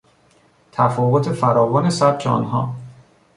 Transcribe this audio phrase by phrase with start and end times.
[0.71, 2.75] تفاوت فراوان سبک آنها